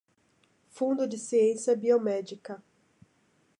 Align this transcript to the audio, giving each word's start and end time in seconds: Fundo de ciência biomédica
Fundo 0.71 1.05
de 1.05 1.15
ciência 1.15 1.75
biomédica 1.77 2.63